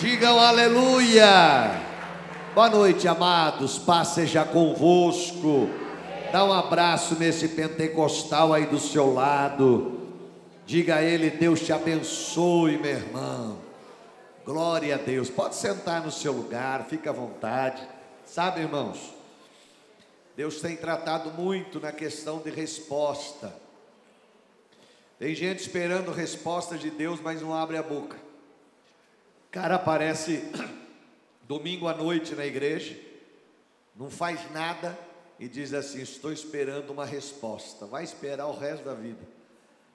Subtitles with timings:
[0.00, 1.78] Digam aleluia.
[2.54, 3.76] Boa noite, amados.
[3.76, 5.68] Paz seja convosco.
[6.32, 10.00] Dá um abraço nesse pentecostal aí do seu lado.
[10.64, 13.58] Diga a ele: Deus te abençoe, meu irmão.
[14.42, 15.28] Glória a Deus.
[15.28, 17.86] Pode sentar no seu lugar, fica à vontade.
[18.24, 19.12] Sabe, irmãos,
[20.34, 23.54] Deus tem tratado muito na questão de resposta.
[25.18, 28.29] Tem gente esperando resposta de Deus, mas não abre a boca.
[29.50, 30.44] Cara aparece
[31.48, 32.96] domingo à noite na igreja,
[33.96, 34.96] não faz nada
[35.40, 37.86] e diz assim: Estou esperando uma resposta.
[37.86, 39.26] Vai esperar o resto da vida.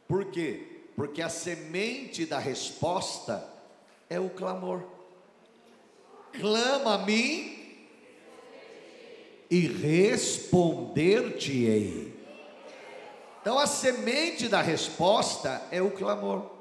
[0.08, 0.84] Por quê?
[0.96, 3.48] Porque a semente da resposta
[4.10, 4.84] é o clamor.
[6.34, 7.56] Clama a mim
[9.50, 12.14] e responder-te-ei.
[13.42, 16.52] Então a semente da resposta é o clamor.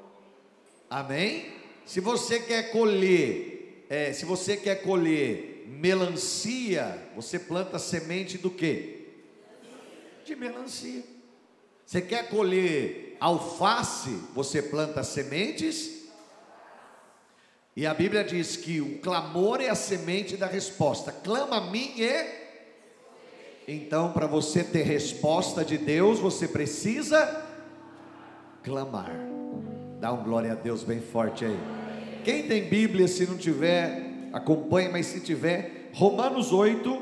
[0.89, 1.54] Amém?
[1.85, 9.07] Se você quer colher, é, se você quer colher melancia, você planta semente do quê?
[10.25, 11.03] De melancia.
[11.85, 16.05] Você quer colher alface, você planta sementes.
[17.75, 21.11] E a Bíblia diz que o clamor é a semente da resposta.
[21.11, 22.45] Clama a mim e
[23.67, 27.43] então, para você ter resposta de Deus, você precisa
[28.63, 29.11] clamar.
[30.05, 31.59] Dá um glória a Deus bem forte aí.
[32.23, 37.01] Quem tem Bíblia, se não tiver, acompanhe, mas se tiver, Romanos 8,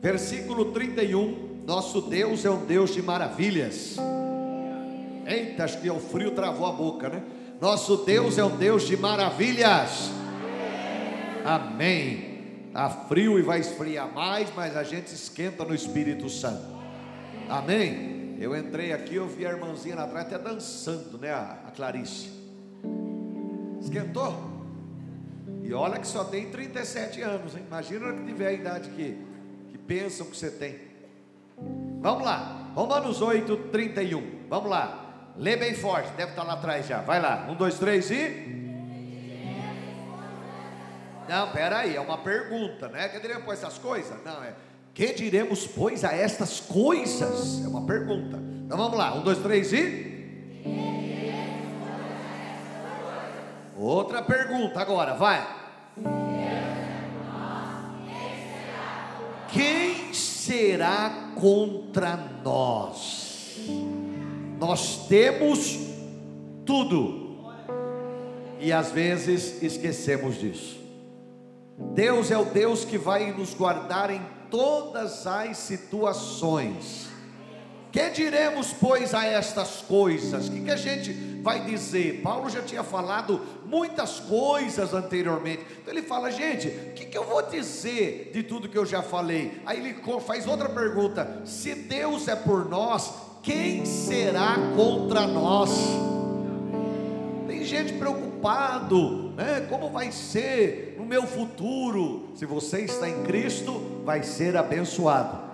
[0.00, 1.62] versículo 31.
[1.64, 3.98] Nosso Deus é um Deus de maravilhas.
[5.24, 7.22] Eita, acho que o frio travou a boca, né?
[7.60, 10.10] Nosso Deus é um Deus de maravilhas.
[11.44, 12.66] Amém.
[12.66, 16.66] Está frio e vai esfriar mais, mas a gente esquenta no Espírito Santo.
[17.48, 18.21] Amém?
[18.42, 21.30] Eu entrei aqui, eu vi a irmãzinha lá atrás até dançando, né?
[21.30, 22.28] A, Clarice.
[23.80, 24.34] Esquentou?
[25.62, 27.62] E olha que só tem 37 anos, hein?
[27.64, 29.16] Imagina que tiver a idade que,
[29.70, 30.76] que pensam que você tem.
[32.00, 34.48] Vamos lá, Romanos 8, 31.
[34.48, 37.00] Vamos lá, lê bem forte, deve estar lá atrás já.
[37.00, 38.60] Vai lá, um, dois, três e.
[41.28, 43.06] Não, peraí, é uma pergunta, né?
[43.06, 44.20] Diremos, pois, essas coisas?
[44.24, 44.52] Não, é.
[44.94, 47.64] Que diremos, pois, a estas coisas?
[47.64, 48.38] É uma pergunta.
[48.64, 50.12] Então vamos lá, um, dois, três e.
[53.76, 55.62] Outra pergunta agora, vai.
[59.48, 63.58] Quem será contra nós?
[64.58, 65.78] Nós temos
[66.64, 67.38] tudo.
[68.60, 70.80] E às vezes esquecemos disso.
[71.94, 77.08] Deus é o Deus que vai nos guardar em todas as situações.
[77.90, 80.48] Que diremos, pois, a estas coisas?
[80.48, 82.22] O que, que, a gente vai dizer?
[82.22, 85.66] Paulo já tinha falado muitas coisas anteriormente.
[85.82, 89.02] Então ele fala, gente, o que, que eu vou dizer de tudo que eu já
[89.02, 89.60] falei?
[89.66, 93.12] Aí ele faz outra pergunta: se Deus é por nós,
[93.42, 95.70] quem será contra nós?
[97.46, 99.66] Tem gente preocupado, né?
[99.68, 100.92] Como vai ser?
[101.12, 102.30] meu futuro.
[102.34, 105.52] Se você está em Cristo, vai ser abençoado.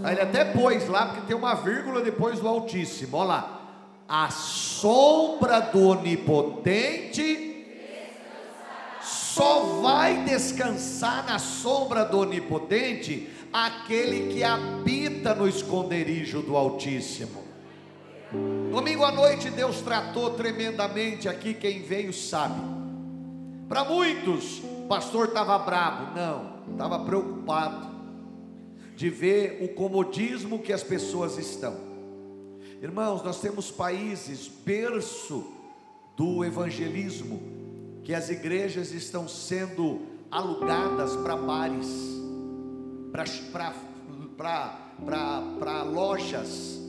[0.05, 3.17] Aí ele até pôs lá, porque tem uma vírgula depois do Altíssimo.
[3.17, 3.61] Olha lá.
[4.07, 7.49] A sombra do Onipotente
[9.01, 17.45] só vai descansar na sombra do Onipotente aquele que habita no esconderijo do Altíssimo.
[18.71, 22.61] Domingo à noite Deus tratou tremendamente aqui, quem veio sabe.
[23.69, 27.89] Para muitos, o pastor estava bravo, não, estava preocupado
[28.97, 31.77] de ver o comodismo que as pessoas estão.
[32.83, 35.53] Irmãos, nós temos países berço
[36.17, 37.41] do evangelismo,
[38.03, 41.87] que as igrejas estão sendo alugadas para bares,
[44.37, 46.81] para lojas,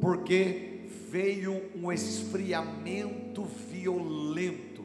[0.00, 4.76] porque veio um esfriamento violento.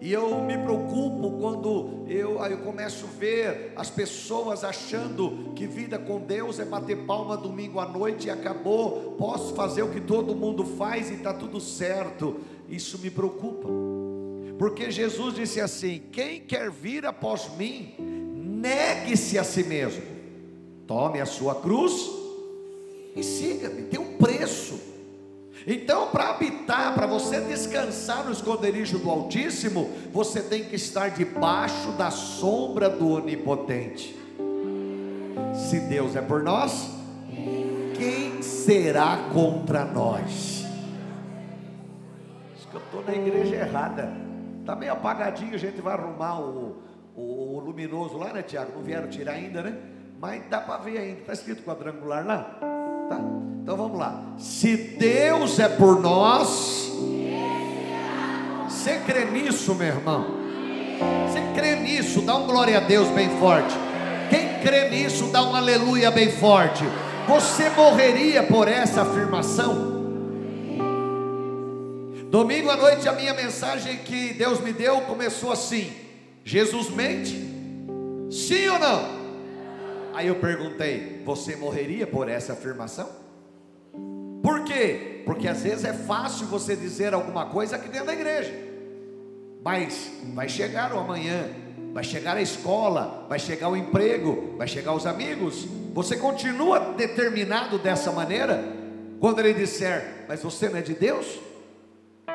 [0.00, 5.98] E eu me preocupo quando eu, eu começo a ver as pessoas achando que vida
[5.98, 9.12] com Deus é bater palma domingo à noite e acabou.
[9.12, 12.40] Posso fazer o que todo mundo faz e está tudo certo.
[12.68, 13.68] Isso me preocupa.
[14.58, 17.94] Porque Jesus disse assim: Quem quer vir após mim,
[18.56, 20.02] negue-se a si mesmo,
[20.86, 22.10] tome a sua cruz
[23.14, 23.82] e siga-me.
[23.82, 24.80] Tem um preço.
[25.66, 31.92] Então, para habitar, para você descansar no esconderijo do Altíssimo, você tem que estar debaixo
[31.92, 34.16] da sombra do Onipotente.
[35.52, 36.88] Se Deus é por nós,
[37.96, 40.64] quem será contra nós?
[42.54, 44.12] Acho que eu estou na igreja errada.
[44.60, 46.76] Está meio apagadinho, a gente vai arrumar o,
[47.16, 48.72] o, o luminoso lá, né, Tiago?
[48.76, 49.76] Não vieram tirar ainda, né?
[50.20, 51.20] Mas dá para ver ainda.
[51.20, 52.58] Está escrito quadrangular lá?
[53.08, 53.20] Tá.
[53.62, 54.22] Então vamos lá.
[54.38, 56.92] Se Deus é por nós,
[58.68, 60.26] você crê nisso, meu irmão?
[61.26, 62.22] Você crê nisso?
[62.22, 63.74] Dá um glória a Deus bem forte.
[64.30, 66.84] Quem crê nisso, dá um aleluia bem forte.
[67.28, 69.96] Você morreria por essa afirmação?
[72.30, 75.90] Domingo à noite, a minha mensagem que Deus me deu começou assim:
[76.46, 77.34] Jesus mente?
[78.30, 79.02] Sim ou não?
[80.14, 83.10] Aí eu perguntei: Você morreria por essa afirmação?
[84.44, 85.24] Por quê?
[85.26, 88.54] Porque às vezes é fácil você dizer alguma coisa aqui dentro da igreja,
[89.64, 91.48] mas vai chegar o amanhã,
[91.92, 95.66] vai chegar a escola, vai chegar o emprego, vai chegar os amigos.
[95.94, 98.62] Você continua determinado dessa maneira?
[99.18, 101.40] Quando ele disser, mas você não é de Deus?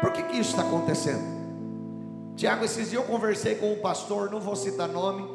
[0.02, 1.41] Por que, que isso está acontecendo?
[2.42, 5.30] Tiago, esses dias eu conversei com um pastor, não vou citar nome,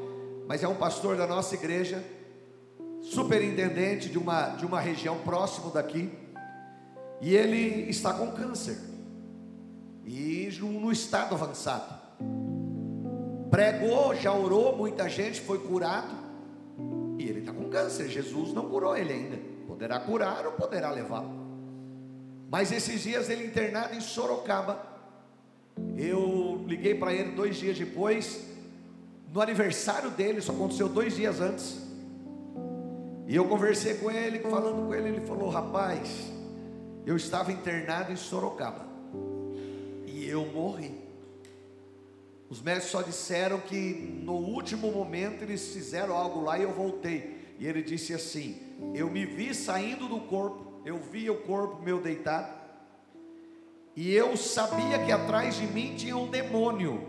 [0.48, 2.04] mas é um pastor da nossa igreja,
[3.00, 6.10] superintendente de uma, de uma região próximo daqui.
[7.20, 8.76] E ele está com câncer.
[10.04, 11.94] E no estado avançado.
[13.52, 16.12] Pregou, já orou, muita gente foi curado.
[17.20, 18.08] E ele está com câncer.
[18.08, 19.38] Jesus não curou ele ainda.
[19.64, 21.30] Poderá curar ou poderá levá-lo.
[22.50, 24.84] Mas esses dias ele internado em Sorocaba.
[25.96, 28.44] Eu liguei para ele dois dias depois.
[29.32, 31.80] No aniversário dele, isso aconteceu dois dias antes.
[33.26, 36.32] E eu conversei com ele, falando com ele, ele falou: Rapaz,
[37.04, 38.86] eu estava internado em Sorocaba
[40.06, 41.06] e eu morri.
[42.48, 47.54] Os médicos só disseram que no último momento eles fizeram algo lá e eu voltei.
[47.58, 48.56] E ele disse assim:
[48.94, 52.55] Eu me vi saindo do corpo, eu vi o corpo meu deitado,
[53.96, 57.02] e eu sabia que atrás de mim tinha um demônio.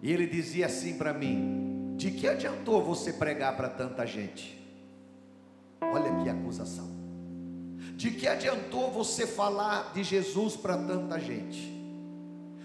[0.00, 4.62] E ele dizia assim para mim: De que adiantou você pregar para tanta gente?
[5.82, 6.94] Olha que acusação.
[7.96, 11.74] De que adiantou você falar de Jesus para tanta gente?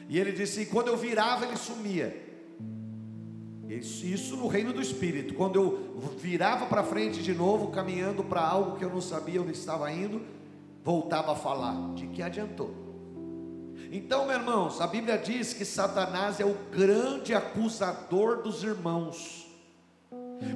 [0.08, 2.28] E ele disse: quando eu virava, ele sumia.
[3.68, 5.34] Isso, isso no reino do Espírito.
[5.34, 9.52] Quando eu virava para frente de novo, caminhando para algo que eu não sabia onde
[9.54, 10.22] estava indo,
[10.84, 11.94] voltava a falar.
[11.96, 12.89] De que adiantou?
[13.92, 19.48] Então, meus irmãos, a Bíblia diz que Satanás é o grande acusador dos irmãos.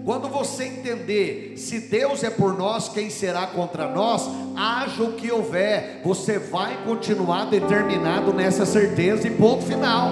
[0.06, 4.30] Quando você entender, se Deus é por nós, quem será contra nós?
[4.56, 10.12] Haja o que houver, você vai continuar determinado nessa certeza e ponto final.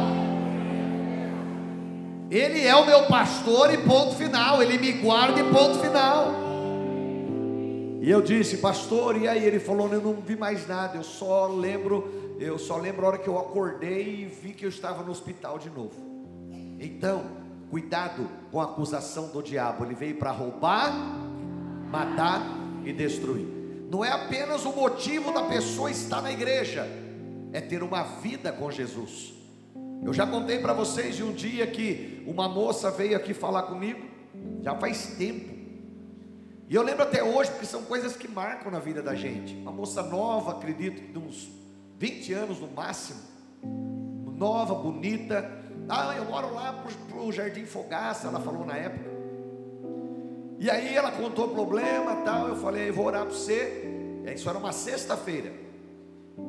[2.32, 6.42] Ele é o meu pastor e ponto final, ele me guarda e ponto final.
[8.02, 11.46] E eu disse, pastor, e aí ele falou, eu não vi mais nada, eu só
[11.46, 15.12] lembro, eu só lembro a hora que eu acordei e vi que eu estava no
[15.12, 15.96] hospital de novo.
[16.80, 20.94] Então, Cuidado com a acusação do diabo, ele veio para roubar,
[21.90, 22.46] matar
[22.84, 23.48] e destruir.
[23.90, 26.86] Não é apenas o motivo da pessoa estar na igreja,
[27.54, 29.34] é ter uma vida com Jesus.
[30.04, 34.06] Eu já contei para vocês de um dia que uma moça veio aqui falar comigo,
[34.62, 35.50] já faz tempo.
[36.68, 39.56] E eu lembro até hoje, porque são coisas que marcam na vida da gente.
[39.56, 41.61] Uma moça nova, acredito, de uns
[42.02, 43.20] 20 anos no máximo,
[44.36, 45.52] nova, bonita,
[45.88, 49.12] ah, eu moro lá para o Jardim Fogaça, ela falou na época.
[50.58, 52.48] E aí ela contou o problema tal.
[52.48, 53.84] Eu falei, vou orar para você.
[54.34, 55.54] Isso era uma sexta-feira,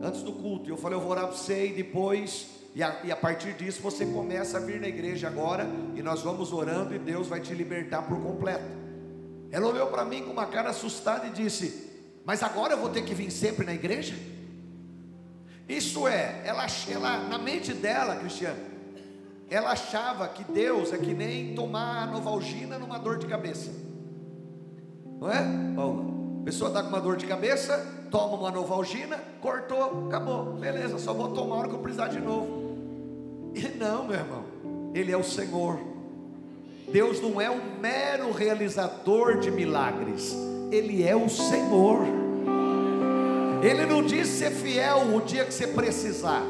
[0.01, 0.71] antes do culto.
[0.71, 3.83] Eu falei, eu vou orar para você e depois, e a, e a partir disso
[3.83, 5.69] você começa a vir na igreja agora.
[5.95, 8.65] E nós vamos orando e Deus vai te libertar por completo.
[9.51, 11.91] Ela olhou para mim com uma cara assustada e disse:
[12.25, 14.32] Mas agora eu vou ter que vir sempre na igreja?
[15.73, 18.59] Isso é, ela, ela na mente dela, Cristiano,
[19.49, 23.71] ela achava que Deus é que nem tomar novalgina numa dor de cabeça.
[25.19, 25.39] Não é?
[25.39, 31.15] A pessoa está com uma dor de cabeça, toma uma novalgina, cortou, acabou, beleza, só
[31.15, 32.77] vou tomar hora que eu precisar de novo.
[33.55, 34.45] E não, meu irmão,
[34.95, 35.81] Ele é o Senhor.
[36.91, 40.37] Deus não é um mero realizador de milagres,
[40.71, 42.22] Ele é o Senhor.
[43.63, 46.43] Ele não diz ser fiel o dia que você precisar,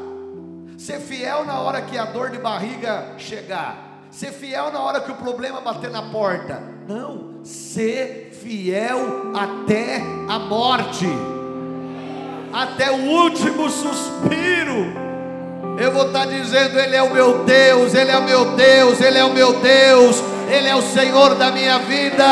[0.77, 5.11] ser fiel na hora que a dor de barriga chegar, ser fiel na hora que
[5.11, 6.59] o problema bater na porta.
[6.87, 11.07] Não, ser fiel até a morte,
[12.51, 15.03] até o último suspiro.
[15.79, 19.17] Eu vou estar dizendo: Ele é o meu Deus, Ele é o meu Deus, Ele
[19.19, 22.25] é o meu Deus, Ele é o Senhor da minha vida,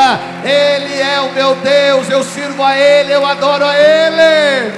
[0.44, 4.72] Ele é o meu Deus, eu sirvo a Ele, eu adoro a Ele.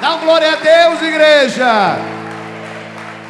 [0.00, 1.96] Dá glória a Deus, igreja.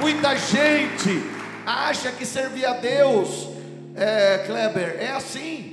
[0.00, 1.22] Muita gente
[1.66, 3.48] acha que servir a Deus,
[3.96, 5.72] é, Kleber, é assim.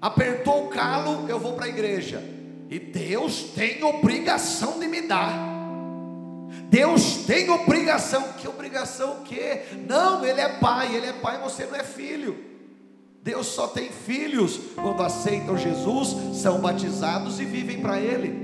[0.00, 2.22] Apertou o calo, eu vou para a igreja.
[2.70, 5.53] E Deus tem obrigação de me dar.
[6.74, 8.32] Deus tem obrigação.
[8.32, 9.62] Que obrigação o quê?
[9.88, 12.36] Não, Ele é pai, Ele é pai, você não é filho.
[13.22, 18.42] Deus só tem filhos quando aceitam Jesus, são batizados e vivem para Ele.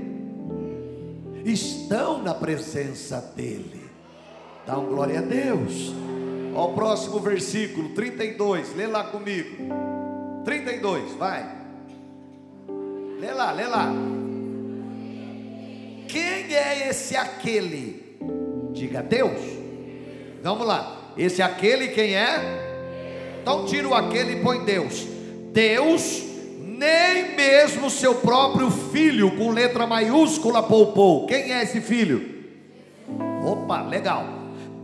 [1.43, 3.89] Estão na presença dEle.
[4.65, 5.91] Dá um glória a Deus.
[6.55, 9.57] Ó, o próximo versículo, 32, lê lá comigo.
[10.45, 11.53] 32, vai.
[13.19, 13.91] Lê lá, lê lá.
[16.07, 18.00] Quem é esse aquele?
[18.71, 19.39] Diga Deus.
[20.41, 21.13] Vamos lá.
[21.17, 23.39] Esse aquele quem é?
[23.41, 25.05] Então tira o aquele e põe Deus.
[25.51, 26.23] Deus
[26.59, 31.27] nem mesmo seu próprio filho com letra maiúscula poupou.
[31.27, 32.43] Quem é esse filho?
[33.43, 34.25] Opa, legal.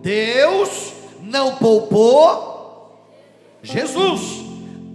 [0.02, 3.04] Deus não poupou
[3.62, 4.46] Jesus.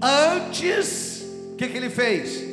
[0.01, 2.53] Antes, o que, que ele fez?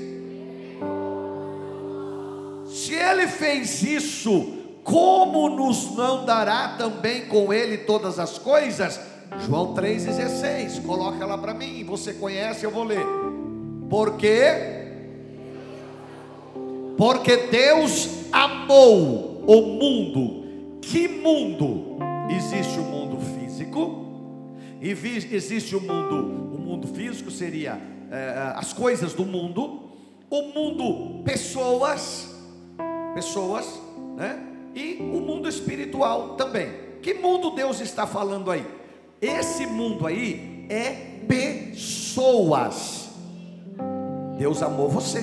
[2.67, 4.58] Se ele fez isso
[4.89, 9.00] como nos não dará também com ele todas as coisas?
[9.46, 13.05] João 3,16, coloca lá para mim, você conhece, eu vou ler.
[13.89, 14.79] Porque
[16.98, 20.79] porque Deus amou o mundo.
[20.81, 21.98] Que mundo?
[22.29, 24.05] Existe o mundo físico,
[24.81, 27.79] e existe o mundo, o mundo físico seria
[28.12, 29.89] é, as coisas do mundo,
[30.29, 32.36] o mundo pessoas,
[33.13, 33.79] pessoas,
[34.15, 34.50] né?
[34.75, 36.71] E o mundo espiritual também.
[37.01, 38.65] Que mundo Deus está falando aí?
[39.21, 43.09] Esse mundo aí é pessoas.
[44.38, 45.21] Deus amou você.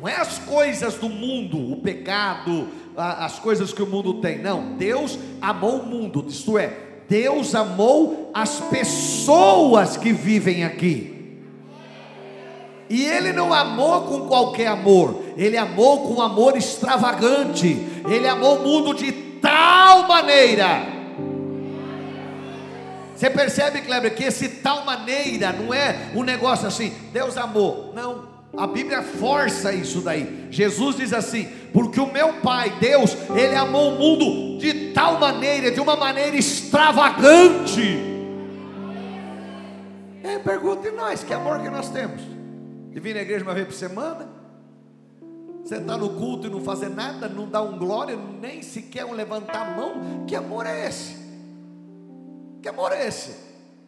[0.00, 4.38] Não é as coisas do mundo, o pecado, as coisas que o mundo tem.
[4.38, 6.72] Não, Deus amou o mundo, isto é,
[7.08, 11.17] Deus amou as pessoas que vivem aqui.
[12.90, 17.86] E ele não amou com qualquer amor, ele amou com amor extravagante.
[18.08, 20.86] Ele amou o mundo de tal maneira.
[23.14, 27.92] Você percebe, Kleber, que esse tal maneira não é um negócio assim, Deus amou.
[27.94, 30.46] Não, a Bíblia força isso daí.
[30.50, 35.70] Jesus diz assim: porque o meu Pai, Deus, Ele amou o mundo de tal maneira,
[35.70, 37.98] de uma maneira extravagante.
[40.22, 42.37] É, pergunta nós, que amor que nós temos?
[42.98, 44.28] De vir na igreja uma vez por semana,
[45.64, 49.68] sentar no culto e não fazer nada, não dar um glória, nem sequer um levantar
[49.68, 51.16] a mão, que amor é esse?
[52.60, 53.36] Que amor é esse?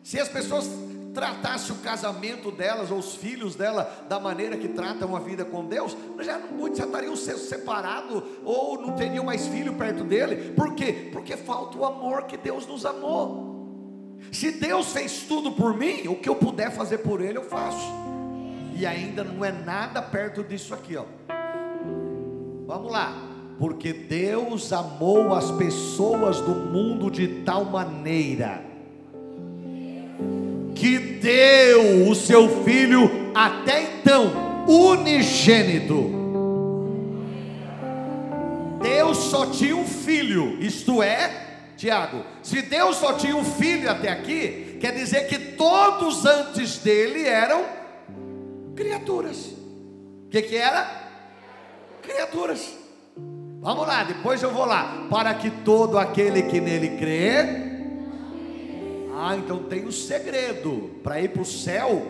[0.04, 0.70] Se as pessoas
[1.12, 5.64] tratassem o casamento delas ou os filhos dela da maneira que tratam a vida com
[5.66, 10.52] Deus, já muitos já estariam separados ou não teriam mais filho perto dele.
[10.52, 11.10] Por quê?
[11.12, 14.20] Porque falta o amor que Deus nos amou.
[14.30, 17.99] Se Deus fez tudo por mim, o que eu puder fazer por Ele, eu faço
[18.80, 21.04] e ainda não é nada perto disso aqui, ó.
[22.66, 23.12] Vamos lá.
[23.58, 28.62] Porque Deus amou as pessoas do mundo de tal maneira
[30.74, 36.18] que deu o seu filho até então unigênito.
[38.80, 44.08] Deus só tinha um filho, isto é, Tiago, se Deus só tinha um filho até
[44.08, 47.79] aqui, quer dizer que todos antes dele eram
[48.80, 49.36] Criaturas.
[50.24, 50.88] O que, que era?
[52.00, 52.74] Criaturas.
[53.60, 55.06] Vamos lá, depois eu vou lá.
[55.10, 57.34] Para que todo aquele que nele crê.
[59.14, 60.98] Ah, então tem um segredo.
[61.02, 62.06] Para ir para o céu,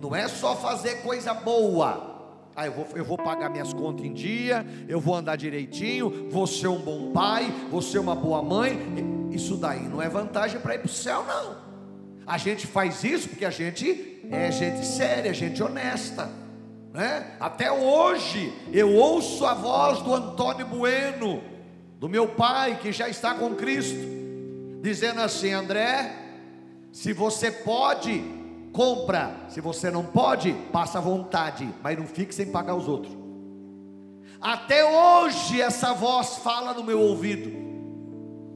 [0.00, 2.30] não é só fazer coisa boa.
[2.54, 6.46] Ah, eu vou, eu vou pagar minhas contas em dia, eu vou andar direitinho, vou
[6.46, 9.28] ser um bom pai, vou ser uma boa mãe.
[9.32, 11.61] Isso daí não é vantagem para ir para o céu, não.
[12.26, 16.30] A gente faz isso porque a gente é gente séria, gente honesta.
[16.92, 17.36] Né?
[17.40, 21.42] Até hoje eu ouço a voz do Antônio Bueno,
[21.98, 23.98] do meu pai que já está com Cristo,
[24.80, 26.12] dizendo assim: André,
[26.92, 28.22] se você pode,
[28.72, 33.16] compra, se você não pode, passa à vontade, mas não fique sem pagar os outros.
[34.40, 37.50] Até hoje essa voz fala no meu ouvido.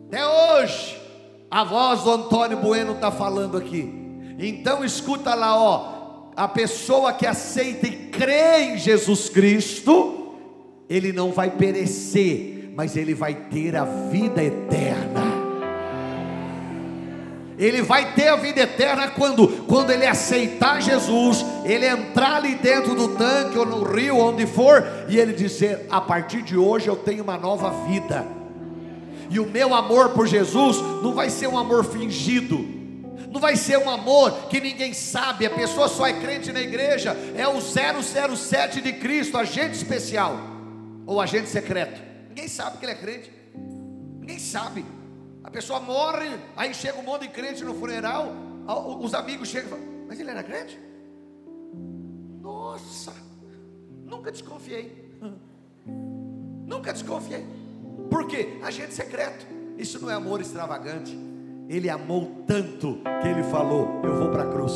[0.09, 1.06] Até hoje
[1.57, 3.91] a voz do Antônio Bueno está falando aqui.
[4.39, 6.29] Então escuta lá, ó.
[6.37, 10.35] A pessoa que aceita e crê em Jesus Cristo,
[10.87, 15.23] ele não vai perecer, mas ele vai ter a vida eterna.
[17.59, 22.95] Ele vai ter a vida eterna quando, quando ele aceitar Jesus, ele entrar ali dentro
[22.95, 26.97] do tanque ou no rio, onde for, e ele dizer: a partir de hoje eu
[26.97, 28.46] tenho uma nova vida.
[29.31, 32.59] E o meu amor por Jesus não vai ser um amor fingido,
[33.31, 37.17] não vai ser um amor que ninguém sabe, a pessoa só é crente na igreja,
[37.35, 40.37] é o 007 de Cristo, agente especial
[41.05, 42.01] ou agente secreto.
[42.29, 43.33] Ninguém sabe que ele é crente,
[44.21, 44.85] ninguém sabe.
[45.43, 48.33] A pessoa morre, aí chega um monte de crente no funeral,
[49.01, 50.79] os amigos chegam e falam, mas ele era crente?
[52.41, 53.13] Nossa,
[54.05, 55.05] nunca desconfiei.
[56.67, 57.47] Nunca desconfiei.
[58.17, 58.49] Por quê?
[58.63, 59.47] Agente secreto.
[59.77, 61.15] Isso não é amor extravagante.
[61.69, 64.73] Ele amou tanto que ele falou: Eu vou para a cruz.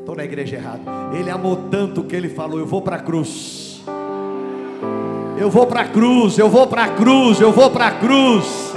[0.00, 0.82] Estou na igreja errada.
[1.16, 3.80] Ele amou tanto que ele falou: Eu vou para a cruz.
[5.38, 8.72] Eu vou para a cruz, eu vou para a cruz, eu vou para a cruz.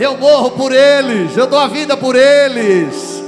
[0.00, 3.22] Eu morro por eles, eu dou a vida por eles,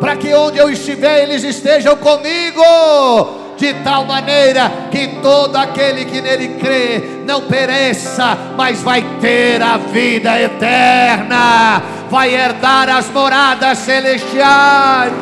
[0.00, 2.62] para que onde eu estiver eles estejam comigo,
[3.56, 9.76] de tal maneira que todo aquele que nele crê não pereça, mas vai ter a
[9.76, 15.12] vida eterna, vai herdar as moradas celestiais.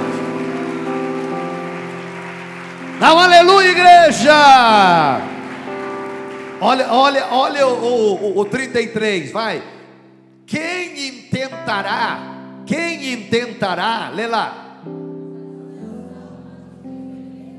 [2.99, 5.21] Dá um aleluia, igreja.
[6.61, 9.62] Olha, olha, olha o, o, o 33, vai.
[10.47, 12.19] Quem intentará,
[12.67, 14.63] quem intentará, lê lá.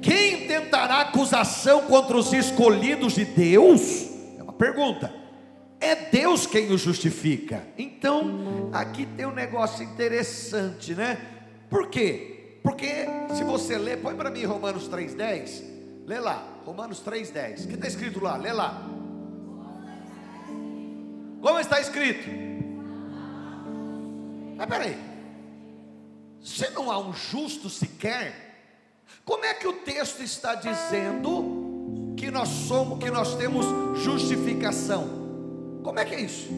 [0.06, 4.08] Quem intentará acusação contra os escolhidos de Deus?
[4.38, 5.12] É uma pergunta.
[5.80, 7.68] É Deus quem os justifica.
[7.76, 11.18] Então, aqui tem um negócio interessante, né?
[11.72, 12.60] Por quê?
[12.62, 15.64] Porque se você ler, põe para mim Romanos 3,10.
[16.06, 17.66] Lê lá, Romanos 3,10.
[17.66, 18.38] O que está escrito lá?
[18.38, 18.88] Lê lá.
[21.42, 22.30] Como está escrito?
[24.56, 24.98] Mas peraí,
[26.42, 28.45] se não há um justo sequer,
[29.24, 33.66] como é que o texto está dizendo que nós somos, que nós temos
[34.00, 35.26] justificação?
[35.84, 36.50] Como é que é isso?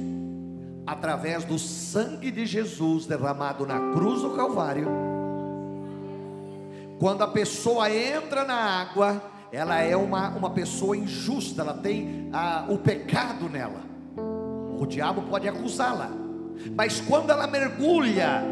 [0.86, 4.88] Através do sangue de Jesus derramado na cruz do Calvário.
[7.00, 12.66] Quando a pessoa entra na água, ela é uma, uma pessoa injusta, ela tem ah,
[12.70, 13.82] o pecado nela.
[14.80, 16.10] O diabo pode acusá-la,
[16.76, 18.44] mas quando ela mergulha,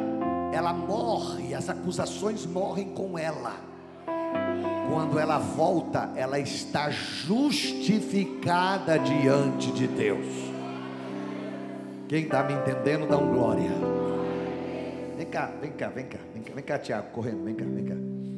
[0.52, 3.54] ela morre, as acusações morrem com ela.
[4.96, 10.26] Quando ela volta, ela está justificada diante de Deus.
[12.08, 13.72] Quem está me entendendo, dá um glória.
[15.18, 17.84] Vem cá, vem cá, vem cá, vem cá, vem cá, Tiago, correndo, vem cá, vem
[17.84, 17.96] cá.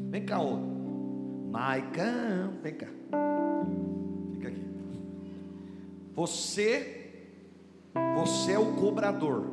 [0.09, 0.57] Vem cá, ô.
[1.51, 2.87] Maicão, vem cá.
[4.33, 4.65] Fica aqui.
[6.15, 7.11] Você
[8.15, 9.45] você é o cobrador.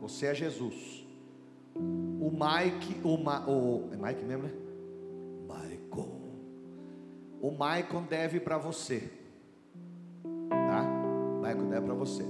[0.00, 1.06] Você é Jesus.
[1.76, 4.64] O Mike, o, Ma, o é Mike mesmo, né?
[7.44, 9.12] O Michael deve para você.
[10.48, 10.82] Tá?
[10.82, 12.24] O Michael deve para você.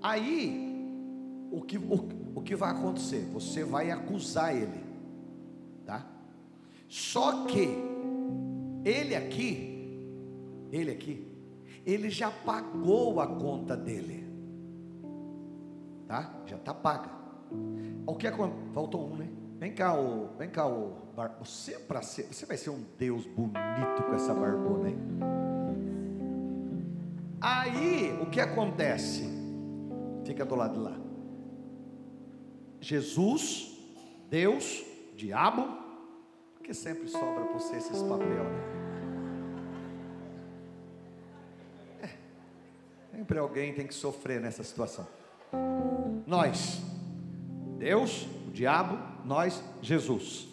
[0.00, 3.28] Aí, o que, o, o que vai acontecer?
[3.34, 4.82] Você vai acusar ele.
[5.84, 6.06] Tá?
[6.88, 7.68] Só que,
[8.82, 10.08] ele aqui,
[10.72, 11.26] ele aqui,
[11.84, 14.26] ele já pagou a conta dele.
[16.08, 16.34] Tá?
[16.46, 17.10] Já está paga.
[18.06, 18.72] O que aconteceu?
[18.72, 19.28] Faltou um, né?
[19.62, 21.36] Vem cá, o, vem cá, o bar...
[21.38, 24.98] você para ser, você vai ser um Deus bonito com essa barbona, hein?
[27.40, 29.22] Aí, o que acontece?
[30.24, 30.98] Fica do lado de lá.
[32.80, 33.78] Jesus,
[34.28, 35.78] Deus, diabo,
[36.54, 38.72] porque sempre sobra para você esses papéis, né?
[43.12, 45.06] Sempre alguém tem que sofrer nessa situação.
[46.26, 46.82] Nós,
[47.82, 50.46] Deus, o diabo, nós, Jesus.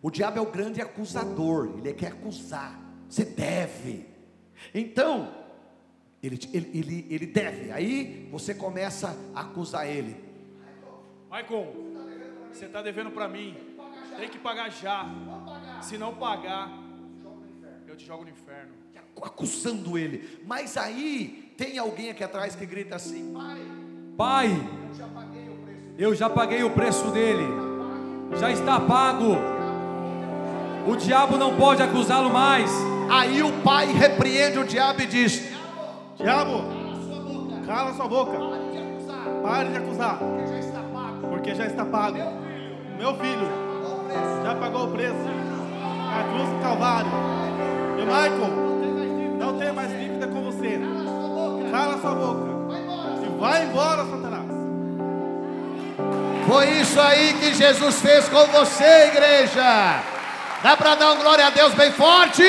[0.00, 2.80] O diabo é o grande acusador, ele quer acusar.
[3.06, 4.08] Você deve.
[4.72, 5.30] Então,
[6.22, 7.70] ele, ele, ele, ele deve.
[7.70, 10.16] Aí você começa a acusar ele.
[11.30, 11.74] Michael,
[12.50, 13.54] você está devendo para mim.
[14.16, 15.04] Tem que pagar já.
[15.82, 16.72] Se não pagar,
[17.86, 18.72] eu te jogo no inferno
[19.20, 20.40] acusando ele.
[20.46, 23.60] Mas aí tem alguém aqui atrás que grita assim: Pai,
[24.16, 24.46] Pai,
[24.88, 25.37] eu já paguei.
[25.98, 27.44] Eu já paguei o preço dele,
[28.38, 29.36] já está pago.
[30.86, 32.70] O diabo não pode acusá-lo mais.
[33.10, 35.52] Aí o pai repreende o diabo e diz:
[36.16, 36.62] Diabo,
[37.66, 38.32] Cala sua boca,
[39.42, 40.18] pare de acusar,
[41.30, 42.16] porque já está pago.
[42.96, 43.46] Meu filho
[44.42, 45.14] já pagou o preço.
[45.14, 47.10] A cruz do Calvário.
[47.98, 50.80] E Michael, não tem mais dívida com você.
[51.70, 52.48] Cala sua boca.
[53.22, 54.27] E vai embora, Satanás.
[56.48, 60.02] Foi isso aí que Jesus fez com você, igreja.
[60.62, 62.42] Dá para dar um glória a Deus bem forte?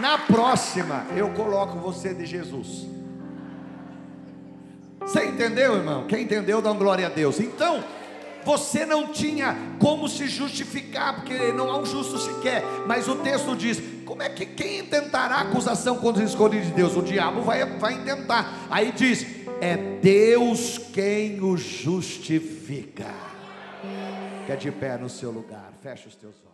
[0.00, 2.86] Na próxima, eu coloco você de Jesus.
[5.00, 6.06] Você entendeu, irmão?
[6.06, 7.40] Quem entendeu, dá um glória a Deus.
[7.40, 7.82] Então,
[8.44, 12.62] você não tinha como se justificar, porque não há um justo sequer.
[12.86, 16.96] Mas o texto diz: como é que quem intentará acusação contra os escolhidos de Deus?
[16.96, 18.66] O diabo vai, vai intentar.
[18.70, 19.26] Aí diz:
[19.60, 23.14] é Deus quem o justifica.
[24.40, 26.49] Fica de pé no seu lugar, fecha os teus olhos.